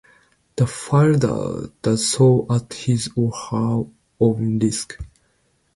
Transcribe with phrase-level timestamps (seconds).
[0.55, 3.83] The fielder does so at his or her
[4.19, 4.97] own risk.